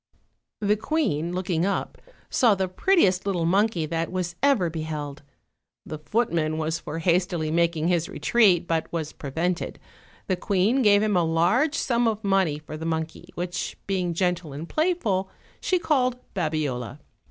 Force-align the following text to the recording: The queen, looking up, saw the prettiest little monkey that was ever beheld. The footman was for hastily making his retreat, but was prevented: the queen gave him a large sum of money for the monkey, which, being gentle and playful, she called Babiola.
The 0.61 0.77
queen, 0.77 1.31
looking 1.31 1.63
up, 1.63 2.01
saw 2.27 2.55
the 2.55 2.67
prettiest 2.67 3.27
little 3.27 3.45
monkey 3.45 3.85
that 3.85 4.11
was 4.11 4.35
ever 4.41 4.67
beheld. 4.67 5.21
The 5.85 5.99
footman 5.99 6.57
was 6.57 6.79
for 6.79 6.97
hastily 6.97 7.51
making 7.51 7.87
his 7.87 8.09
retreat, 8.09 8.67
but 8.67 8.91
was 8.91 9.13
prevented: 9.13 9.77
the 10.25 10.35
queen 10.37 10.81
gave 10.81 11.03
him 11.03 11.15
a 11.15 11.23
large 11.23 11.75
sum 11.75 12.07
of 12.07 12.23
money 12.23 12.57
for 12.57 12.77
the 12.77 12.83
monkey, 12.87 13.29
which, 13.35 13.77
being 13.85 14.15
gentle 14.15 14.53
and 14.53 14.67
playful, 14.67 15.29
she 15.61 15.77
called 15.77 16.17
Babiola. 16.33 16.97